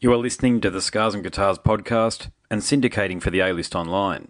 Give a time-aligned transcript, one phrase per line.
[0.00, 3.74] You are listening to the Scars and Guitars podcast and syndicating for the A List
[3.74, 4.28] Online.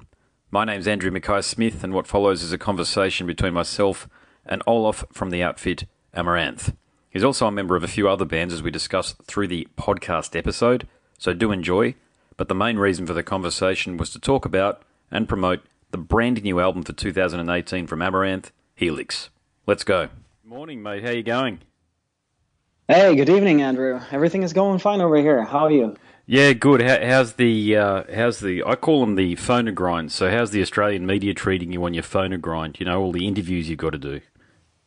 [0.50, 4.08] My name's Andrew Mackay Smith, and what follows is a conversation between myself
[4.46, 5.84] and Olof from the outfit
[6.16, 6.74] Amaranthe.
[7.10, 10.34] He's also a member of a few other bands as we discuss through the podcast
[10.34, 10.88] episode,
[11.18, 11.94] so do enjoy.
[12.38, 14.80] But the main reason for the conversation was to talk about
[15.10, 15.60] and promote
[15.90, 19.28] the brand new album for 2018 from Amaranthe, Helix.
[19.66, 20.08] Let's go.
[20.42, 21.04] Morning, mate.
[21.04, 21.60] How you going?
[22.90, 24.00] Hey, good evening, Andrew.
[24.10, 25.44] Everything is going fine over here.
[25.44, 25.94] How are you?
[26.24, 26.80] Yeah, good.
[26.80, 30.10] How, how's the uh, how's the I call them the phonogrind.
[30.10, 32.80] So how's the Australian media treating you on your phonogrind?
[32.80, 34.20] You know all the interviews you've got to do.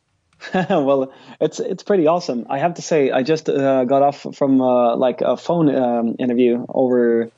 [0.68, 2.44] well, it's it's pretty awesome.
[2.50, 6.16] I have to say, I just uh, got off from uh, like a phone um,
[6.18, 7.30] interview over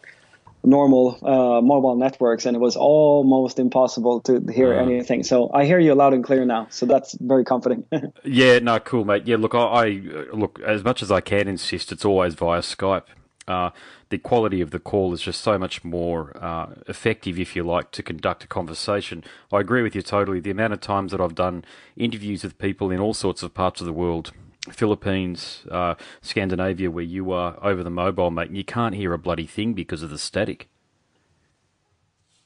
[0.64, 5.22] normal uh, mobile networks, and it was almost impossible to hear uh, anything.
[5.22, 6.66] So I hear you loud and clear now.
[6.70, 7.84] So that's very comforting.
[8.24, 9.27] yeah, no, cool, mate.
[9.27, 9.86] Yeah, look, I, I,
[10.32, 11.92] look as much as I can insist.
[11.92, 13.06] It's always via Skype.
[13.46, 13.70] Uh,
[14.08, 17.91] the quality of the call is just so much more uh, effective, if you like,
[17.91, 19.22] to conduct a conversation.
[19.52, 20.41] I agree with you totally.
[20.41, 21.64] The amount of times that I've done
[21.96, 24.33] interviews with people in all sorts of parts of the world
[24.70, 29.19] Philippines, uh, Scandinavia, where you are over the mobile, mate, and you can't hear a
[29.19, 30.69] bloody thing because of the static.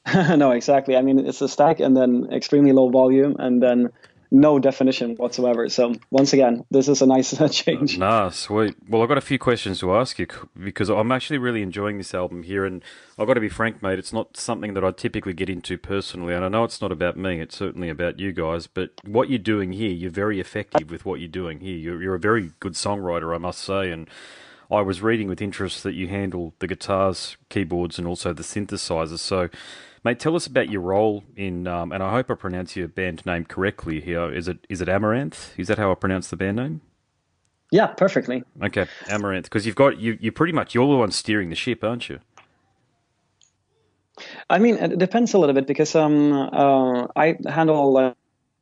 [0.15, 0.97] no, exactly.
[0.97, 3.91] I mean, it's a static and then extremely low volume, and then
[4.31, 5.69] no definition whatsoever.
[5.69, 7.99] So once again, this is a nice uh, change.
[8.09, 8.77] Nah, sweet.
[8.89, 10.27] Well, I've got a few questions to ask you
[10.59, 12.83] because I'm actually really enjoying this album here, and
[13.19, 13.99] I've got to be frank, mate.
[13.99, 17.17] It's not something that I typically get into personally, and I know it's not about
[17.17, 17.41] me.
[17.41, 18.67] It's certainly about you guys.
[18.67, 21.77] But what you're doing here, you're very effective with what you're doing here.
[21.77, 24.09] You're, you're a very good songwriter, I must say, and.
[24.71, 29.19] I was reading with interest that you handle the guitars, keyboards, and also the synthesizers.
[29.19, 29.49] So,
[30.05, 33.25] Mate, tell us about your role in, um, and I hope I pronounce your band
[33.27, 34.33] name correctly here.
[34.33, 35.59] Is it is it Amaranthe?
[35.59, 36.81] Is that how I pronounce the band name?
[37.71, 38.45] Yeah, perfectly.
[38.63, 41.83] Okay, Amaranthe, because you've got you you pretty much you're the one steering the ship,
[41.83, 42.21] aren't you?
[44.51, 48.15] I mean, it depends a little bit because um, uh, I handle uh,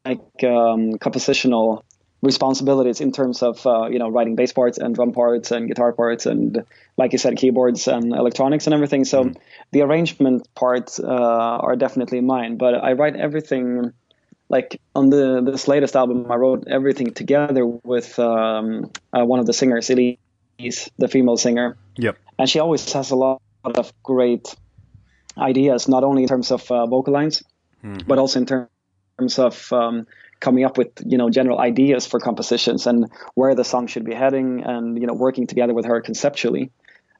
[0.04, 1.82] like um, compositional
[2.26, 5.92] responsibilities in terms of uh, you know writing bass parts and drum parts and guitar
[5.92, 6.64] parts and
[6.96, 9.36] like you said keyboards and electronics and everything so mm.
[9.70, 13.92] the arrangement parts uh, are definitely mine but i write everything
[14.48, 19.46] like on the this latest album i wrote everything together with um, uh, one of
[19.46, 24.54] the singers elize the female singer yep and she always has a lot of great
[25.38, 27.42] ideas not only in terms of uh, vocal lines
[27.84, 28.06] mm-hmm.
[28.06, 30.06] but also in terms of um,
[30.46, 32.98] coming up with you know general ideas for compositions and
[33.34, 36.70] where the song should be heading and you know working together with her conceptually.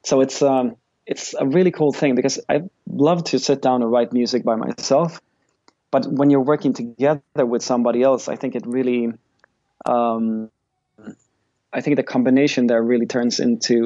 [0.09, 2.55] So it's um it's a really cool thing because i
[3.07, 5.21] love to sit down and write music by myself.
[5.91, 9.01] But when you're working together with somebody else i think it really
[9.93, 10.49] um
[11.77, 13.77] i think the combination there really turns into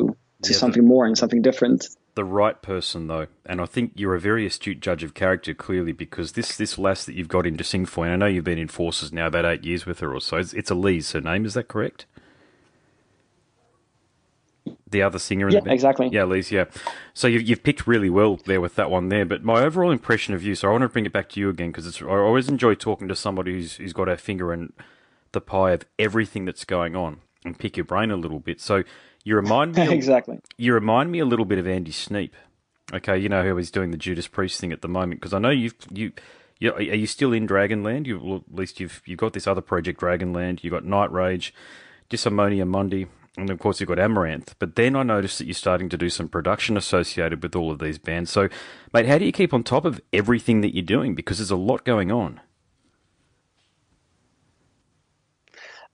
[0.45, 1.79] to yeah, something more and something different
[2.15, 5.91] the right person though, and I think you're a very astute judge of character, clearly,
[5.91, 8.43] because this this lass that you've got in to sing for, and I know you've
[8.43, 10.37] been in forces now about eight years with her or so.
[10.37, 12.05] It's, it's Elize, her name is that correct?
[14.89, 15.73] The other singer in yeah, the band?
[15.73, 16.09] exactly.
[16.11, 16.65] Yeah, Elize, yeah.
[17.13, 19.25] So you've, you've picked really well there with that one there.
[19.25, 21.49] But my overall impression of you, so I want to bring it back to you
[21.49, 24.73] again because I always enjoy talking to somebody who's, who's got a finger in
[25.31, 28.59] the pie of everything that's going on and pick your brain a little bit.
[28.59, 28.83] So
[29.23, 30.39] you remind me exactly.
[30.57, 32.35] You remind me a little bit of Andy Sneap.
[32.93, 35.39] Okay, you know how he's doing the Judas Priest thing at the moment because I
[35.39, 36.11] know you've you.
[36.59, 38.05] You, are you still in Dragonland?
[38.05, 40.63] You well, at least you've you've got this other project, Dragonland.
[40.63, 41.53] You've got Nightrage,
[42.11, 44.53] Disharmonia Mundi, and of course you've got Amaranthe.
[44.59, 47.79] But then I noticed that you're starting to do some production associated with all of
[47.79, 48.29] these bands.
[48.29, 48.47] So,
[48.93, 51.15] mate, how do you keep on top of everything that you're doing?
[51.15, 52.41] Because there's a lot going on.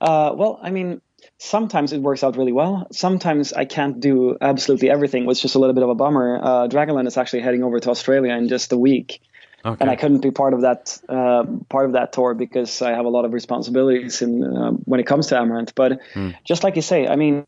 [0.00, 1.00] Uh, well, I mean,
[1.38, 2.86] sometimes it works out really well.
[2.90, 6.38] Sometimes I can't do absolutely everything, which is just a little bit of a bummer.
[6.42, 9.22] Uh, Dragonland is actually heading over to Australia in just a week.
[9.64, 9.76] Okay.
[9.80, 13.06] And I couldn't be part of that uh, part of that tour because I have
[13.06, 15.72] a lot of responsibilities in uh, when it comes to Amaranthe.
[15.74, 16.30] But hmm.
[16.44, 17.44] just like you say, I mean,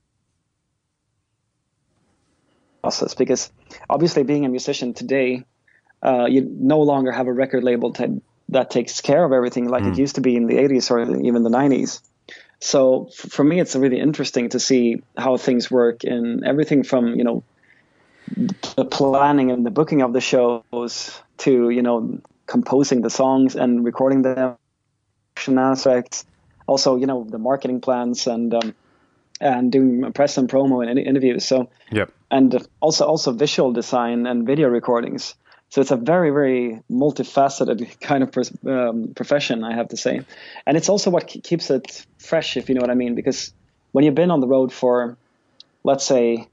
[2.82, 3.52] process because
[3.88, 5.44] obviously being a musician today,
[6.02, 9.84] uh, you no longer have a record label t- that takes care of everything like
[9.84, 9.92] hmm.
[9.92, 12.00] it used to be in the 80s or even the 90s.
[12.60, 17.24] So for me, it's really interesting to see how things work in everything from you
[17.24, 17.42] know
[18.76, 23.84] the planning and the booking of the shows to you know composing the songs and
[23.84, 24.56] recording them
[25.48, 26.26] aspects.
[26.66, 28.74] Also, you know the marketing plans and um,
[29.40, 31.44] and doing press and promo and interviews.
[31.46, 32.12] So yep.
[32.30, 35.34] and also also visual design and video recordings.
[35.70, 40.20] So it's a very, very multifaceted kind of um, profession, I have to say.
[40.66, 43.14] And it's also what keeps it fresh, if you know what I mean.
[43.14, 43.52] Because
[43.92, 45.16] when you've been on the road for,
[45.84, 46.48] let's say,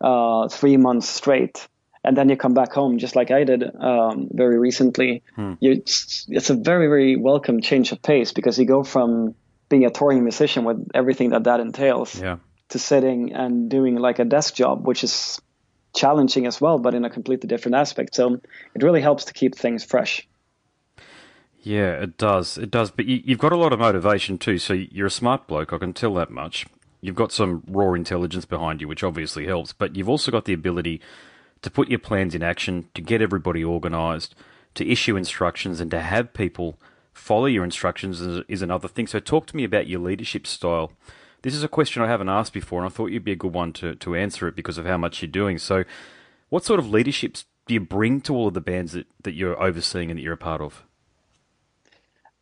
[0.00, 1.66] uh, three months straight,
[2.04, 5.24] and then you come back home, just like I did um, very recently.
[5.34, 5.54] Hmm.
[5.58, 9.34] You, it's, a very very welcome change of pace because you go from
[9.68, 12.36] being a touring musician with everything that that entails yeah.
[12.68, 15.40] to sitting and doing like a desk job, which is
[15.96, 18.14] challenging as well, but in a completely different aspect.
[18.14, 20.26] So it really helps to keep things fresh.
[21.62, 22.58] Yeah, it does.
[22.58, 22.92] It does.
[22.92, 24.58] But you, have got a lot of motivation too.
[24.58, 25.72] So you're a smart bloke.
[25.72, 26.66] I can tell that much.
[27.00, 29.72] You've got some raw intelligence behind you, which obviously helps.
[29.72, 31.00] But you've also got the ability
[31.62, 34.34] to put your plans in action, to get everybody organised,
[34.74, 36.78] to issue instructions, and to have people
[37.12, 39.06] follow your instructions is, is another thing.
[39.06, 40.92] So talk to me about your leadership style.
[41.42, 43.52] This is a question I haven't asked before, and I thought you'd be a good
[43.52, 45.58] one to, to answer it because of how much you're doing.
[45.58, 45.84] So,
[46.48, 47.36] what sort of leadership
[47.66, 50.34] do you bring to all of the bands that, that you're overseeing and that you're
[50.34, 50.84] a part of?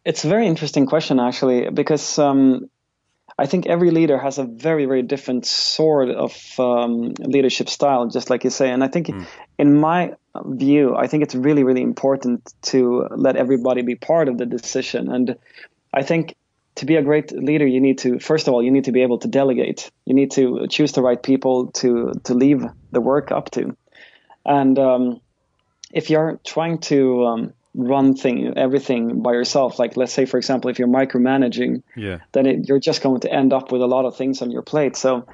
[0.05, 2.69] It's a very interesting question, actually, because um,
[3.39, 8.31] I think every leader has a very, very different sort of um, leadership style, just
[8.31, 8.71] like you say.
[8.71, 9.27] And I think, mm.
[9.59, 10.13] in my
[10.45, 15.11] view, I think it's really, really important to let everybody be part of the decision.
[15.11, 15.37] And
[15.93, 16.37] I think
[16.77, 19.03] to be a great leader, you need to first of all you need to be
[19.03, 19.91] able to delegate.
[20.05, 23.77] You need to choose the right people to to leave the work up to,
[24.45, 25.21] and um,
[25.93, 30.71] if you're trying to um, run thing everything by yourself, like let's say for example
[30.71, 34.05] if you're micromanaging, yeah, then it, you're just going to end up with a lot
[34.05, 34.97] of things on your plate.
[34.97, 35.27] So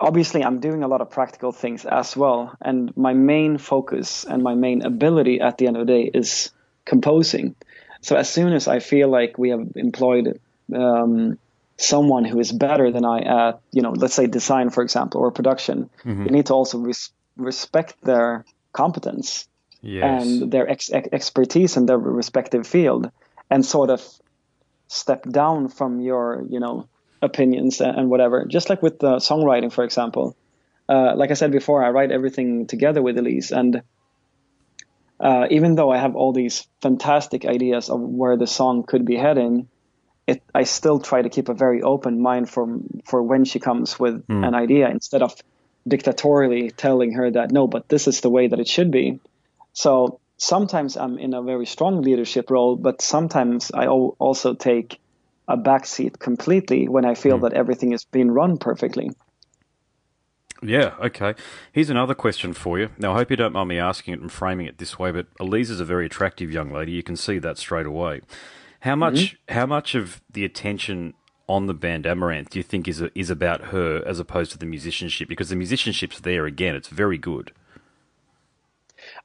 [0.00, 4.42] obviously I'm doing a lot of practical things as well, and my main focus and
[4.42, 6.50] my main ability at the end of the day is
[6.86, 7.54] composing.
[8.00, 10.40] So as soon as I feel like we have employed
[10.74, 11.38] um,
[11.76, 15.30] someone who is better than I at, you know, let's say design, for example, or
[15.30, 16.24] production, mm-hmm.
[16.24, 19.48] you need to also res- respect their competence
[19.80, 20.04] yes.
[20.04, 23.10] and their ex- ex- expertise in their respective field,
[23.50, 24.02] and sort of
[24.88, 26.88] step down from your, you know,
[27.22, 28.44] opinions and whatever.
[28.44, 30.36] Just like with the songwriting, for example.
[30.88, 33.82] Uh, like I said before, I write everything together with Elize, and
[35.20, 39.16] uh, even though I have all these fantastic ideas of where the song could be
[39.16, 39.68] heading,
[40.26, 43.98] it, I still try to keep a very open mind for for when she comes
[43.98, 44.46] with mm.
[44.46, 45.34] an idea instead of
[45.86, 49.20] dictatorially telling her that no, but this is the way that it should be.
[49.72, 55.00] So sometimes I'm in a very strong leadership role, but sometimes I also take
[55.48, 57.42] a backseat completely when I feel mm.
[57.42, 59.10] that everything is being run perfectly.
[60.62, 61.34] Yeah, okay.
[61.72, 62.90] Here's another question for you.
[62.98, 65.32] Now, I hope you don't mind me asking it and framing it this way, but
[65.36, 66.92] Elize is a very attractive young lady.
[66.92, 68.22] You can see that straight away.
[68.80, 69.14] How much?
[69.14, 69.54] Mm-hmm.
[69.54, 71.14] How much of the attention
[71.48, 74.66] on the band Amaranthe do you think is is about her as opposed to the
[74.66, 75.28] musicianship?
[75.28, 76.74] Because the musicianship's there again.
[76.74, 77.52] It's very good.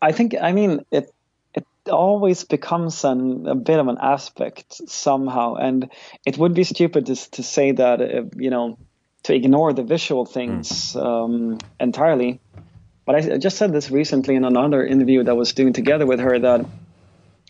[0.02, 0.36] I think.
[0.40, 1.12] I mean, it
[1.54, 5.92] it always becomes an, a bit of an aspect somehow, and
[6.26, 8.78] it would be stupid to to say that uh, you know
[9.24, 11.04] to ignore the visual things mm.
[11.04, 12.40] um, entirely.
[13.06, 16.06] But I, I just said this recently in another interview that I was doing together
[16.06, 16.66] with her that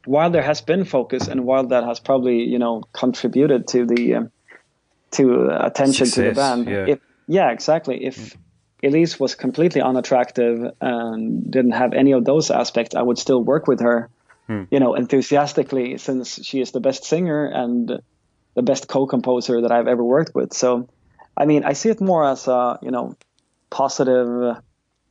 [0.06, 4.16] while there has been focus and while that has probably you know contributed to the
[4.16, 4.32] um,
[5.12, 8.06] to attention Success, to the band, yeah, if, yeah exactly.
[8.06, 8.38] If.
[8.84, 13.66] Elize was completely unattractive and didn't have any of those aspects, I would still work
[13.66, 14.10] with her,
[14.50, 14.68] mm.
[14.70, 18.02] you know, enthusiastically since she is the best singer and
[18.56, 20.52] the best co-composer that I've ever worked with.
[20.52, 20.90] So
[21.36, 23.16] I mean, I see it more as a you know
[23.70, 24.58] positive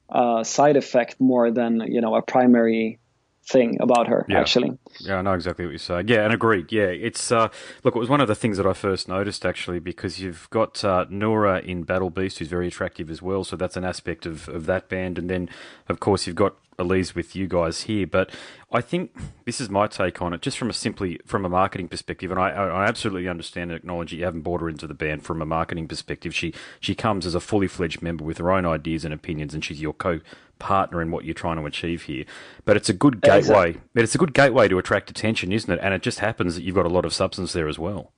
[0.09, 2.99] uh, side effect more than you know a primary
[3.45, 4.39] thing about her yeah.
[4.39, 4.79] actually.
[5.01, 6.71] Yeah i know exactly what you're saying yeah and agreed.
[6.71, 7.49] Yeah it's uh,
[7.83, 10.85] look it was one of the things that i first noticed actually because you've got
[10.85, 14.49] uh, Noora in battle beast who's very attractive as well so that's an aspect of,
[14.49, 15.19] of that band.
[15.19, 15.49] And then
[15.89, 18.31] of course you've got Elize with you guys here, but
[18.71, 21.89] I think this is my take on it, just from a simply from a marketing
[21.89, 22.31] perspective.
[22.31, 25.43] And I, I absolutely understand and acknowledge you haven't brought her into the band from
[25.43, 26.35] a marketing perspective.
[26.35, 29.65] She she comes as a fully fledged member with her own ideas and opinions, and
[29.65, 30.21] she's your co
[30.59, 32.25] partner in what you're trying to achieve here.
[32.65, 33.39] But it's a good gateway.
[33.71, 33.81] Exactly.
[33.95, 35.81] But it's a good gateway to attract attention, isn't it?
[35.83, 38.13] And it just happens that you've got a lot of substance there as well.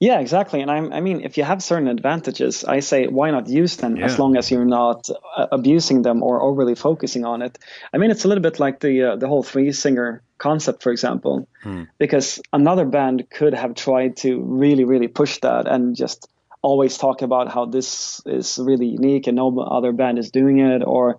[0.00, 0.60] Yeah, exactly.
[0.60, 3.96] And I'm, I mean, if you have certain advantages, I say why not use them
[3.96, 4.04] yeah.
[4.04, 7.58] as long as you're not uh, abusing them or overly focusing on it.
[7.92, 10.92] I mean, it's a little bit like the uh, the whole three singer concept, for
[10.92, 11.84] example, hmm.
[11.98, 16.28] because another band could have tried to really, really push that and just
[16.62, 20.82] always talk about how this is really unique and no other band is doing it,
[20.84, 21.18] or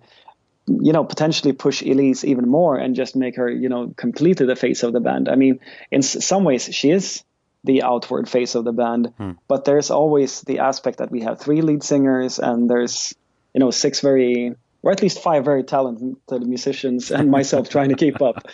[0.66, 4.56] you know potentially push Elize even more and just make her you know completely the
[4.56, 5.28] face of the band.
[5.28, 7.24] I mean, in some ways she is
[7.64, 9.12] the outward face of the band.
[9.16, 9.32] Hmm.
[9.48, 13.14] But there's always the aspect that we have three lead singers and there's
[13.54, 17.94] you know six very or at least five very talented musicians, and myself trying to
[17.94, 18.48] keep up.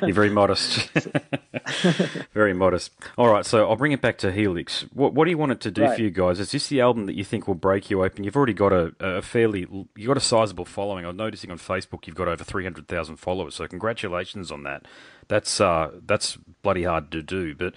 [0.00, 0.88] You're very modest.
[2.32, 2.92] very modest.
[3.18, 4.86] All right, so I'll bring it back to Helix.
[4.94, 5.96] What, what do you want it to do right.
[5.96, 6.40] for you guys?
[6.40, 8.24] Is this the album that you think will break you open?
[8.24, 11.04] You've already got a, a fairly, you've got a sizable following.
[11.04, 14.86] I'm noticing on Facebook you've got over 300,000 followers, so congratulations on that.
[15.28, 17.74] That's uh, that's bloody hard to do, but.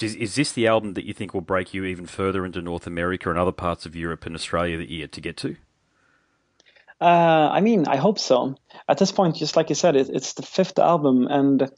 [0.00, 2.86] Is, is this the album that you think will break you even further into North
[2.86, 5.56] America and other parts of Europe and Australia that you're yet to get to?
[6.98, 8.54] Uh, I mean, I hope so.
[8.88, 11.70] At this point, just like you said, it, it's the fifth album, and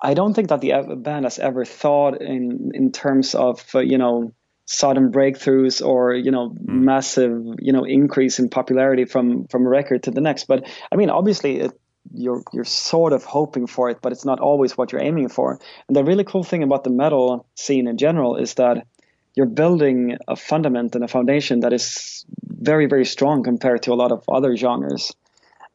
[0.00, 3.98] I don't think that the band has ever thought in in terms of uh, you
[3.98, 4.32] know
[4.64, 6.68] sudden breakthroughs or you know mm.
[6.68, 10.44] massive you know increase in popularity from from a record to the next.
[10.44, 11.72] But I mean, obviously, it,
[12.12, 15.58] you're you're sort of hoping for it, but it's not always what you're aiming for.
[15.88, 18.86] And the really cool thing about the metal scene in general is that
[19.34, 23.94] you're building a fundament and a foundation that is very very strong compared to a
[23.96, 25.14] lot of other genres.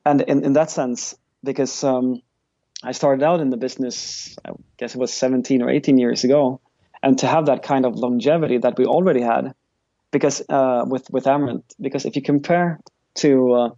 [0.06, 2.22] And in in that sense, because um,
[2.84, 6.60] I started out in the business, I guess it was 17 or 18 years ago,
[7.02, 9.54] and to have that kind of longevity that we already had,
[10.12, 12.80] because uh, with with Amaranthe, because if you compare
[13.16, 13.70] to uh,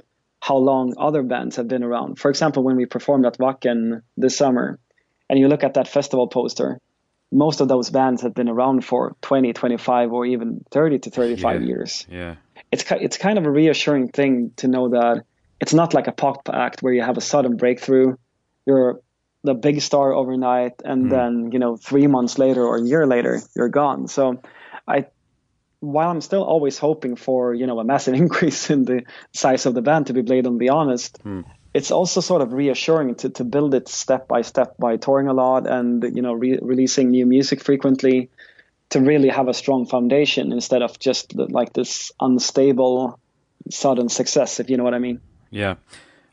[0.45, 2.19] how long other bands have been around.
[2.19, 4.77] For example, when we performed at Wacken this summer,
[5.27, 6.79] and you look at that festival poster,
[7.31, 11.61] most of those bands have been around for 20, 25, or even 30 to 35
[11.61, 11.67] yeah.
[11.67, 12.07] years.
[12.11, 12.35] Yeah.
[12.71, 15.23] It's, it's kind of a reassuring thing to know that
[15.59, 18.15] it's not like a pop act where you have a sudden breakthrough,
[18.67, 18.99] you're
[19.43, 21.09] the big star overnight, and mm.
[21.09, 24.07] then, you know, three months later or a year later, you're gone.
[24.07, 24.43] So
[24.87, 25.07] I
[25.79, 29.03] while I'm still always hoping for you know a massive increase in the
[29.33, 31.41] size of the band, to be blatantly honest, hmm.
[31.73, 35.33] it's also sort of reassuring to to build it step by step by touring a
[35.33, 38.29] lot and you know re- releasing new music frequently,
[38.89, 43.19] to really have a strong foundation instead of just like this unstable
[43.69, 45.21] sudden success, if you know what I mean.
[45.49, 45.75] Yeah.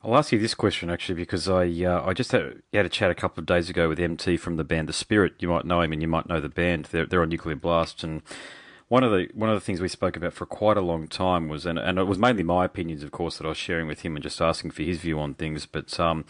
[0.04, 3.10] I'll ask you this question actually because I uh, I just had, had a chat
[3.10, 5.34] a couple of days ago with MT from the band The Spirit.
[5.38, 6.86] You might know him and you might know the band.
[6.86, 8.22] They're, they're on Nuclear Blast and
[8.92, 11.48] one of the one of the things we spoke about for quite a long time
[11.48, 14.02] was, and, and it was mainly my opinions, of course, that I was sharing with
[14.02, 15.64] him and just asking for his view on things.
[15.64, 16.26] But um,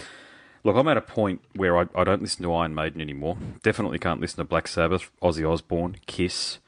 [0.62, 3.36] look, I'm at a point where I, I don't listen to Iron Maiden anymore.
[3.64, 6.58] Definitely can't listen to Black Sabbath, Ozzy Osbourne, Kiss,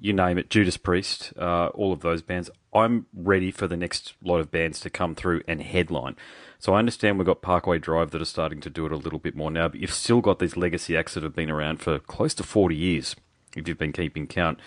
[0.00, 2.50] you name it, Judas Priest, uh, all of those bands.
[2.74, 6.16] I'm ready for the next lot of bands to come through and headline.
[6.58, 9.20] So I understand we've got Parkway Drive that are starting to do it a little
[9.20, 12.00] bit more now, but you've still got these legacy acts that have been around for
[12.00, 13.14] close to 40 years,
[13.54, 14.58] if you've been keeping count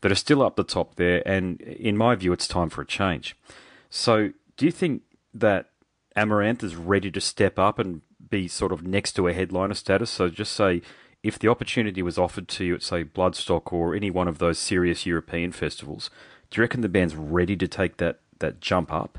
[0.00, 1.22] that are still up the top there.
[1.26, 3.36] And in my view, it's time for a change.
[3.90, 5.02] So, do you think
[5.34, 5.70] that
[6.16, 10.10] Amaranthe is ready to step up and be sort of next to a headliner status?
[10.10, 10.82] So, just say
[11.22, 14.58] if the opportunity was offered to you at, say, Bloodstock or any one of those
[14.58, 16.10] serious European festivals,
[16.50, 19.18] do you reckon the band's ready to take that, that jump up?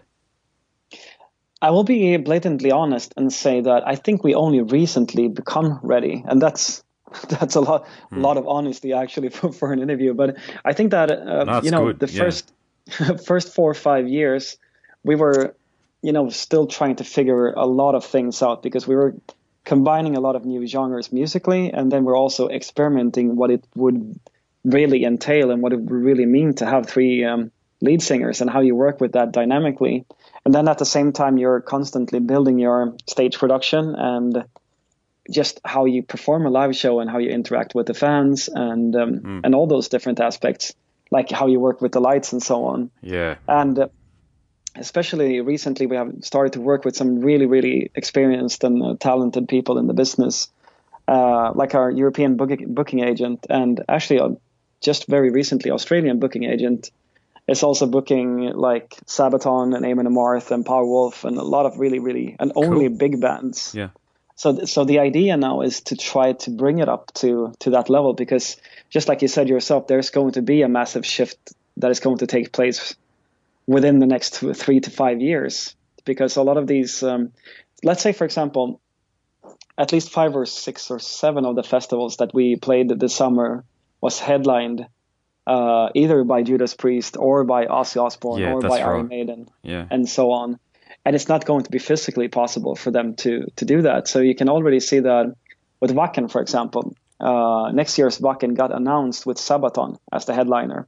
[1.62, 6.24] I will be blatantly honest and say that I think we only recently become ready,
[6.26, 6.84] and that's
[7.30, 8.22] that's a lot hmm.
[8.22, 11.88] lot of honesty actually for, for an interview but i think that uh, you know
[11.88, 12.00] good.
[12.00, 12.24] the yeah.
[12.24, 12.54] first
[13.26, 14.58] first four or five years
[15.04, 15.56] we were
[16.02, 19.16] you know still trying to figure a lot of things out because we were
[19.66, 24.20] combining a lot of new genres musically and then we're also experimenting what it would
[24.64, 27.52] really entail and what it would really mean to have three um,
[27.82, 30.06] lead singers and how you work with that dynamically
[30.46, 34.44] and then at the same time you're constantly building your stage production and
[35.30, 38.96] just how you perform a live show and how you interact with the fans and
[38.96, 39.42] um, mm.
[39.44, 40.74] and all those different aspects,
[41.12, 42.92] like how you work with the lights and so on.
[43.02, 43.36] Yeah.
[43.48, 43.88] And uh,
[44.76, 49.48] especially recently, we have started to work with some really really experienced and uh, talented
[49.48, 50.50] people in the business,
[51.08, 54.30] uh, like our European booking booking agent, and actually uh,
[54.82, 56.92] just very recently Australian booking agent
[57.48, 62.00] is also booking like Sabaton and Amon Amarth and Powerwolf and a lot of really
[62.00, 62.98] really and only cool.
[62.98, 63.74] big bands.
[63.76, 63.90] Yeah
[64.40, 67.90] so so the idea now is to try to bring it up to to that
[67.90, 68.56] level because
[68.90, 71.38] just like you said yourself there's going to be a massive shift
[71.76, 72.96] that is going to take place
[73.68, 77.34] within the next three to five years because a lot of these um,
[77.84, 78.80] let's say for example
[79.78, 83.66] at least five or six or seven of the festivals that we played this summer
[84.00, 84.88] was headlined
[85.48, 88.84] uh, either by Judas Priest or by Ozzy Osbourne yeah, or by right.
[88.84, 89.86] Iron Maiden yeah.
[89.92, 90.60] and so on
[91.06, 94.08] and it's not going to be physically possible for them to to do that.
[94.08, 95.36] So you can already see that
[95.80, 96.96] with Wacken, for example.
[97.20, 100.88] Uh, next year's Wacken got announced with Sabaton as the headliner,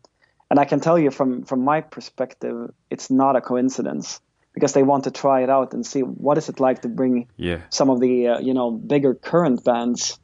[0.50, 4.22] and I can tell you from from my perspective, it's not a coincidence
[4.54, 7.28] because they want to try it out and see what is it like to bring
[7.38, 7.62] yeah.
[7.70, 10.20] some of the uh, you know bigger current bands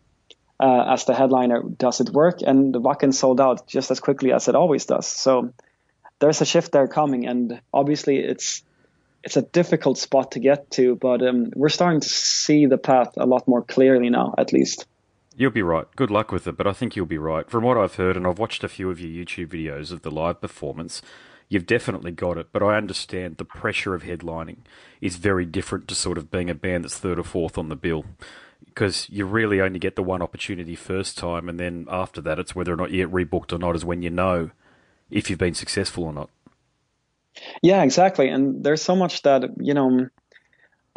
[0.59, 1.61] uh, as the headliner.
[1.61, 2.41] Does it work?
[2.41, 5.07] And the Wacken sold out just as quickly as it always does.
[5.07, 5.53] So
[6.19, 8.63] there's a shift there coming, and obviously it's
[9.23, 13.13] it's a difficult spot to get to, but um, we're starting to see the path
[13.17, 14.85] a lot more clearly now, at least.
[15.35, 15.85] You'll be right.
[15.95, 17.49] Good luck with it, but I think you'll be right.
[17.49, 20.09] From what I've heard, and I've watched a few of your YouTube videos of the
[20.09, 21.01] live performance,
[21.47, 22.47] you've definitely got it.
[22.51, 24.57] But I understand the pressure of headlining
[24.99, 27.75] is very different to sort of being a band that's third or fourth on the
[27.75, 28.05] bill.
[28.65, 32.55] Because you really only get the one opportunity first time, and then after that, it's
[32.55, 34.49] whether or not you get rebooked or not, is when you know
[35.11, 36.29] if you've been successful or not.
[37.61, 38.29] Yeah, exactly.
[38.29, 40.07] And there's so much that, you know,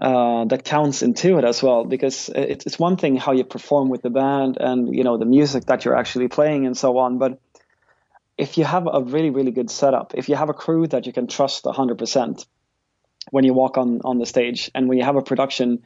[0.00, 3.90] uh, that counts into it as well because it's, it's one thing how you perform
[3.90, 7.18] with the band and you know the music that you're actually playing and so on
[7.18, 7.38] but
[8.38, 11.12] if you have a really really good setup if you have a crew that you
[11.12, 12.46] can trust 100%
[13.30, 15.84] when you walk on on the stage and when you have a production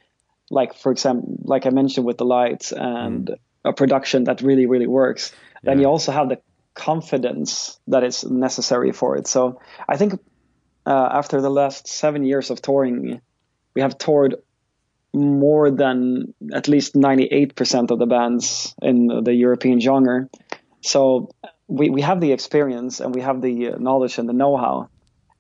[0.49, 3.37] like for example like i mentioned with the lights and mm.
[3.64, 5.70] a production that really really works yeah.
[5.70, 6.40] then you also have the
[6.75, 10.20] confidence that is necessary for it so i think
[10.87, 13.21] uh, after the last seven years of touring
[13.75, 14.37] we have toured
[15.12, 20.29] more than at least 98% of the bands in the European genre.
[20.81, 21.31] So
[21.69, 24.88] we, we have the experience and we have the knowledge and the know-how.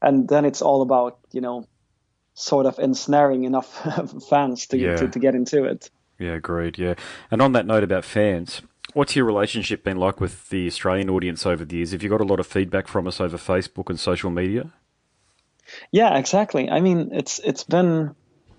[0.00, 1.66] And then it's all about, you know,
[2.34, 4.96] sort of ensnaring enough fans to, yeah.
[4.96, 5.90] to, to get into it.
[6.18, 6.78] Yeah, agreed.
[6.78, 6.94] Yeah.
[7.30, 11.46] And on that note about fans, what's your relationship been like with the Australian audience
[11.46, 11.90] over the years?
[11.92, 14.70] Have you got a lot of feedback from us over Facebook and social media?
[15.90, 16.68] Yeah, exactly.
[16.70, 18.14] I mean, it's it's been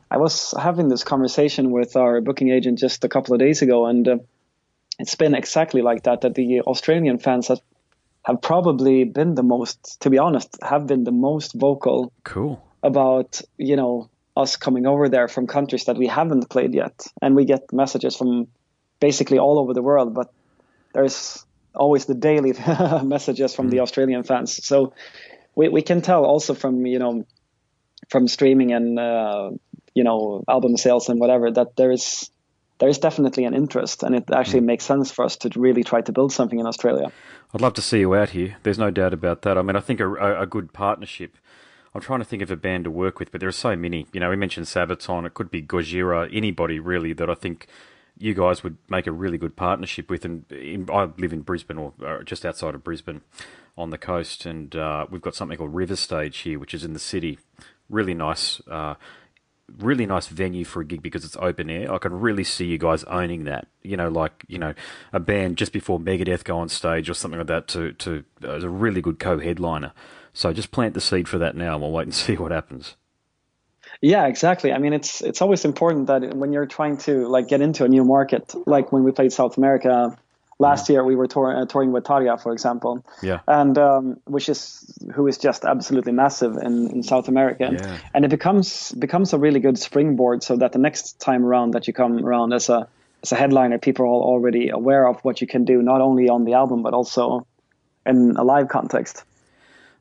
[0.09, 3.85] I was having this conversation with our booking agent just a couple of days ago,
[3.85, 4.17] and uh,
[4.99, 6.21] it's been exactly like that.
[6.21, 7.59] That the Australian fans have
[8.23, 12.11] have probably been the most, to be honest, have been the most vocal.
[12.23, 12.63] Cool.
[12.83, 17.35] About you know us coming over there from countries that we haven't played yet, and
[17.35, 18.47] we get messages from
[18.99, 20.13] basically all over the world.
[20.13, 20.31] But
[20.93, 22.53] there's always the daily
[23.03, 23.71] messages from mm.
[23.71, 24.65] the Australian fans.
[24.65, 24.93] So
[25.55, 27.25] we we can tell also from you know
[28.09, 29.51] from streaming and uh,
[29.93, 32.29] you know album sales and whatever that there is
[32.77, 34.65] there is definitely an interest and it actually mm.
[34.65, 37.09] makes sense for us to really try to build something in Australia.
[37.53, 38.57] I'd love to see you out here.
[38.63, 39.57] There's no doubt about that.
[39.57, 41.37] I mean, I think a, a good partnership.
[41.93, 44.07] I'm trying to think of a band to work with, but there are so many.
[44.11, 45.25] You know, we mentioned Sabaton.
[45.25, 46.29] It could be Gojira.
[46.35, 47.67] Anybody really that I think
[48.17, 50.25] you guys would make a really good partnership with.
[50.25, 50.43] And
[50.91, 53.21] I live in Brisbane or, or, just outside of Brisbane
[53.77, 56.99] on the coast, and uh, we've got something called Riverstage here, which is in the
[56.99, 57.39] city.
[57.89, 58.61] Really nice.
[58.69, 58.95] Uh,
[59.77, 61.91] really nice venue for a gig because it's open air.
[61.91, 63.67] I can really see you guys owning that.
[63.81, 64.73] You know, like you know,
[65.11, 68.51] a band just before Megadeth go on stage or something like that to to uh,
[68.51, 69.93] as a really good co-headliner.
[70.33, 72.95] So just plant the seed for that now, and we'll wait and see what happens.
[74.01, 74.73] Yeah, exactly.
[74.73, 77.87] I mean, it's it's always important that when you're trying to like get into a
[77.87, 80.17] new market, like when we played South America,
[80.57, 84.47] Last year we were tour, uh, touring with Tarja, for example, yeah, and um, which
[84.47, 87.97] is who is just absolutely massive in, in South America, yeah.
[88.13, 91.87] and it becomes becomes a really good springboard so that the next time around that
[91.87, 92.87] you come around as a
[93.21, 96.45] as a headliner, people are already aware of what you can do, not only on
[96.45, 97.45] the album but also
[98.05, 99.25] in a live context.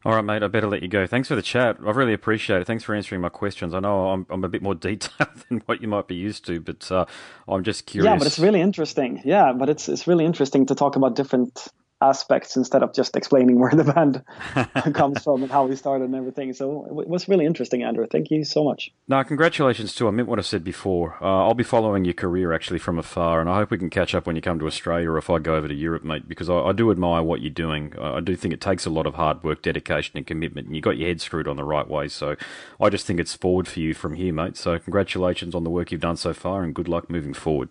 [0.04, 0.42] All right, mate.
[0.42, 1.06] I better let you go.
[1.06, 1.78] Thanks for the chat.
[1.84, 2.66] I really appreciate it.
[2.66, 3.72] Thanks for answering my questions.
[3.72, 6.60] I know I'm, I'm a bit more detailed than what you might be used to,
[6.60, 7.06] but uh,
[7.48, 8.10] I'm just curious.
[8.10, 9.22] Yeah, but it's really interesting.
[9.24, 11.68] Yeah, but it's it's really interesting to talk about different
[12.04, 14.22] aspects instead of just explaining where the band
[14.94, 16.52] comes from and how we started and everything.
[16.52, 18.06] So it was really interesting, Andrew.
[18.06, 18.92] Thank you so much.
[19.08, 20.08] Now, congratulations too.
[20.08, 21.16] I meant what I said before.
[21.20, 24.14] Uh, I'll be following your career actually from afar, and I hope we can catch
[24.14, 26.50] up when you come to Australia or if I go over to Europe, mate, because
[26.50, 27.94] I, I do admire what you're doing.
[28.00, 30.82] I do think it takes a lot of hard work, dedication, and commitment, and you
[30.82, 32.08] got your head screwed on the right way.
[32.08, 32.36] So
[32.80, 34.56] I just think it's forward for you from here, mate.
[34.56, 37.68] So congratulations on the work you've done so far, and good luck moving forward.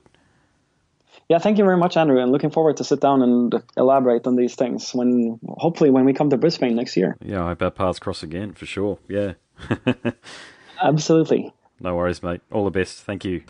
[1.30, 4.36] Yeah, thank you very much, Andrew, and looking forward to sit down and elaborate on
[4.36, 7.18] these things when hopefully when we come to Brisbane next year.
[7.22, 9.00] Yeah, I hope our paths cross again for sure.
[9.08, 9.34] Yeah.
[10.84, 11.54] Absolutely.
[11.80, 12.42] No worries, mate.
[12.52, 13.04] All the best.
[13.04, 13.44] Thank you.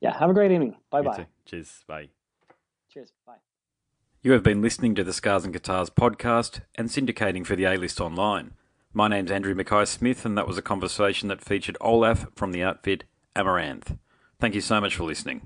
[0.00, 0.76] Yeah, have a great evening.
[0.90, 1.26] Bye bye.
[1.44, 1.84] Cheers.
[1.86, 2.08] Bye.
[2.92, 3.12] Cheers.
[3.26, 3.36] Bye.
[4.22, 7.76] You have been listening to the Scars and Guitars podcast and syndicating for the A
[7.76, 8.52] List Online.
[8.92, 12.62] My name's Andrew Mackay Smith, and that was a conversation that featured Olof from the
[12.62, 13.04] outfit
[13.34, 13.98] Amaranthe.
[14.40, 15.42] Thank you so much for listening.